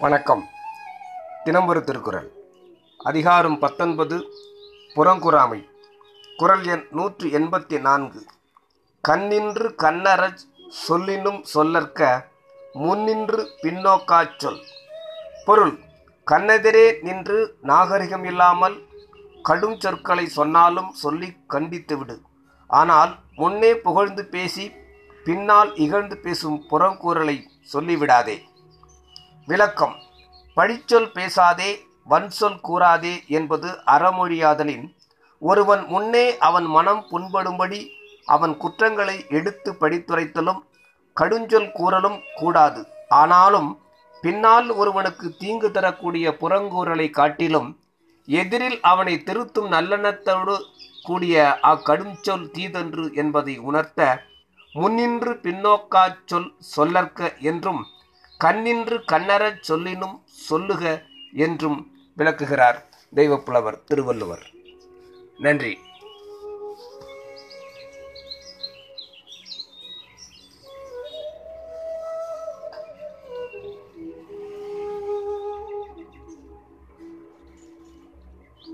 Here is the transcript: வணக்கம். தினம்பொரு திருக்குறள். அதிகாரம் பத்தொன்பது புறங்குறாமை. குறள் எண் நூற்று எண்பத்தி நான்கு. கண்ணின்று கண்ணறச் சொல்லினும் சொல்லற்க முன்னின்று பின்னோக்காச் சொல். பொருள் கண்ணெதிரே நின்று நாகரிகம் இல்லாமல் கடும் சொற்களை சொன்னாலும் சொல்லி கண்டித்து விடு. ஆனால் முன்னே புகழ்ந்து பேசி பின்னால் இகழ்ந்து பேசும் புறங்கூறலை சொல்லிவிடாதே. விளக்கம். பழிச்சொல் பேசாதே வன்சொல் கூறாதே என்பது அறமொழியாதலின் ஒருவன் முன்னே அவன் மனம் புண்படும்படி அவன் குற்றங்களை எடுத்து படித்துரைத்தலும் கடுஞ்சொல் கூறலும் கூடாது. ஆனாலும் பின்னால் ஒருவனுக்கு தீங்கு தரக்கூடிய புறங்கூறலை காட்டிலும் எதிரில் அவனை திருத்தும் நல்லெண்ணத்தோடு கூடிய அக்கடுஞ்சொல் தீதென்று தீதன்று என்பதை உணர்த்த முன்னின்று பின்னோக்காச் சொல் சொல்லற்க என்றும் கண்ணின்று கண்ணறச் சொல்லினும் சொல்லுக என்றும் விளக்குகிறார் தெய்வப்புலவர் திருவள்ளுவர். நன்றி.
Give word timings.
வணக்கம். 0.00 0.48
தினம்பொரு 1.44 1.80
திருக்குறள். 1.80 2.32
அதிகாரம் 2.98 3.58
பத்தொன்பது 3.58 4.24
புறங்குறாமை. 4.96 5.68
குறள் 6.36 6.64
எண் 6.64 6.86
நூற்று 6.90 7.28
எண்பத்தி 7.28 7.80
நான்கு. 7.80 8.26
கண்ணின்று 9.08 9.74
கண்ணறச் 9.78 10.38
சொல்லினும் 10.88 11.44
சொல்லற்க 11.54 12.24
முன்னின்று 12.72 13.50
பின்னோக்காச் 13.62 14.38
சொல். 14.38 14.62
பொருள் 15.44 15.78
கண்ணெதிரே 16.30 17.02
நின்று 17.02 17.56
நாகரிகம் 17.60 18.24
இல்லாமல் 18.24 18.82
கடும் 19.42 19.80
சொற்களை 19.80 20.26
சொன்னாலும் 20.26 20.92
சொல்லி 20.92 21.36
கண்டித்து 21.46 21.98
விடு. 21.98 22.20
ஆனால் 22.66 23.18
முன்னே 23.36 23.74
புகழ்ந்து 23.74 24.24
பேசி 24.24 24.72
பின்னால் 25.24 25.76
இகழ்ந்து 25.76 26.16
பேசும் 26.16 26.64
புறங்கூறலை 26.70 27.42
சொல்லிவிடாதே. 27.72 28.48
விளக்கம். 29.50 29.94
பழிச்சொல் 30.56 31.10
பேசாதே 31.12 31.70
வன்சொல் 32.10 32.58
கூறாதே 32.68 33.12
என்பது 33.28 33.68
அறமொழியாதலின் 33.94 34.84
ஒருவன் 35.42 35.82
முன்னே 35.86 36.26
அவன் 36.48 36.66
மனம் 36.76 37.02
புண்படும்படி 37.10 37.80
அவன் 38.26 38.54
குற்றங்களை 38.56 39.16
எடுத்து 39.28 39.70
படித்துரைத்தலும் 39.80 40.60
கடுஞ்சொல் 41.16 41.70
கூறலும் 41.72 42.18
கூடாது. 42.34 42.80
ஆனாலும் 43.20 43.70
பின்னால் 44.22 44.68
ஒருவனுக்கு 44.70 45.26
தீங்கு 45.38 45.70
தரக்கூடிய 45.70 46.36
புறங்கூறலை 46.40 47.10
காட்டிலும் 47.10 47.70
எதிரில் 48.28 48.78
அவனை 48.92 49.14
திருத்தும் 49.28 49.70
நல்லெண்ணத்தோடு 49.76 50.56
கூடிய 51.02 51.36
அக்கடுஞ்சொல் 51.62 52.44
தீதென்று 52.56 52.56
தீதன்று 52.56 53.04
என்பதை 53.22 53.54
உணர்த்த 53.68 54.00
முன்னின்று 54.72 55.32
பின்னோக்காச் 55.44 56.20
சொல் 56.26 56.50
சொல்லற்க 56.76 57.30
என்றும் 57.50 57.82
கண்ணின்று 58.44 59.02
கண்ணறச் 59.12 59.62
சொல்லினும் 59.68 60.20
சொல்லுக 60.24 61.02
என்றும் 61.32 61.92
விளக்குகிறார் 62.16 62.88
தெய்வப்புலவர் 63.14 63.84
திருவள்ளுவர். 63.84 64.46
நன்றி. 65.38 65.78